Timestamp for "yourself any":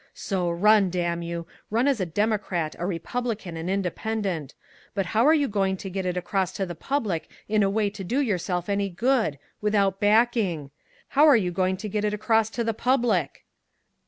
8.19-8.89